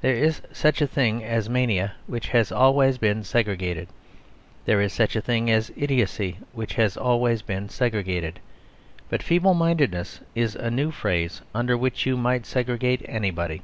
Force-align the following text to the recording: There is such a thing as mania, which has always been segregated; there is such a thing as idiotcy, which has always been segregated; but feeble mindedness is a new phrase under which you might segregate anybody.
There 0.00 0.14
is 0.14 0.40
such 0.52 0.80
a 0.80 0.86
thing 0.86 1.22
as 1.22 1.50
mania, 1.50 1.92
which 2.06 2.28
has 2.28 2.50
always 2.50 2.96
been 2.96 3.22
segregated; 3.24 3.88
there 4.64 4.80
is 4.80 4.90
such 4.90 5.14
a 5.14 5.20
thing 5.20 5.50
as 5.50 5.70
idiotcy, 5.76 6.38
which 6.54 6.72
has 6.76 6.96
always 6.96 7.42
been 7.42 7.68
segregated; 7.68 8.40
but 9.10 9.22
feeble 9.22 9.52
mindedness 9.52 10.20
is 10.34 10.54
a 10.56 10.70
new 10.70 10.90
phrase 10.90 11.42
under 11.54 11.76
which 11.76 12.06
you 12.06 12.16
might 12.16 12.46
segregate 12.46 13.04
anybody. 13.06 13.60